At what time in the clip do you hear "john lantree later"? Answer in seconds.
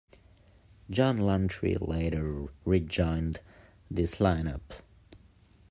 0.89-2.47